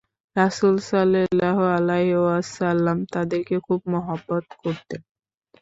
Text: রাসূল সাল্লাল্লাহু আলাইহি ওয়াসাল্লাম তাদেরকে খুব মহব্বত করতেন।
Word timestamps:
রাসূল 0.35 0.75
সাল্লাল্লাহু 0.89 1.63
আলাইহি 1.75 2.15
ওয়াসাল্লাম 2.17 2.97
তাদেরকে 3.13 3.55
খুব 3.59 3.79
মহব্বত 3.93 4.45
করতেন। 4.61 5.01